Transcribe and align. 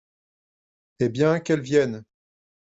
Eh! 0.99 1.09
bien, 1.09 1.39
qu’elle 1.39 1.61
vienne!… 1.61 2.03